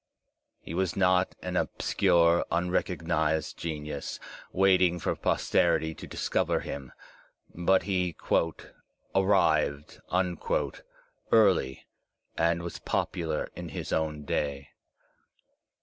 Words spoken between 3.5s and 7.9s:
genius, waiting for posterity to discover him, but